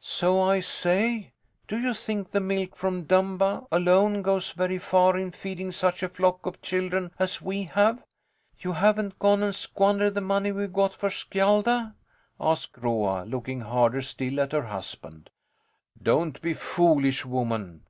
[0.00, 1.34] So I say?
[1.68, 6.08] Do you think the milk from Dumba alone goes very far in feeding such a
[6.08, 8.02] flock of children as we have?
[8.58, 11.94] You haven't gone and squandered the money we got for Skjalda?
[12.40, 15.28] asked Groa, looking harder still at her husband.
[16.02, 17.82] Don't be foolish, woman!